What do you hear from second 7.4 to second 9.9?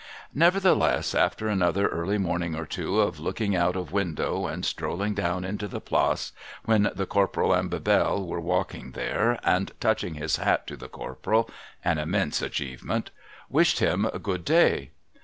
and Bebelle were walking there, and